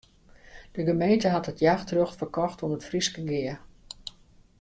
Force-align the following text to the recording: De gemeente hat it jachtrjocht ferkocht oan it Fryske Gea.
De 0.75 0.83
gemeente 0.89 1.27
hat 1.33 1.49
it 1.51 1.63
jachtrjocht 1.67 2.19
ferkocht 2.21 2.61
oan 2.63 2.75
it 2.77 2.87
Fryske 2.89 3.21
Gea. 3.29 3.55